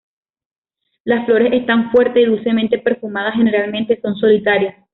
Las 1.03 1.27
flores 1.27 1.53
están 1.53 1.91
fuerte 1.91 2.21
y 2.21 2.25
dulcemente 2.25 2.79
perfumadas, 2.79 3.35
generalmente 3.35 4.01
son 4.01 4.15
solitarias. 4.15 4.83